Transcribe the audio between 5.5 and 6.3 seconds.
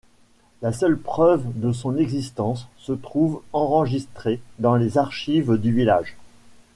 du village.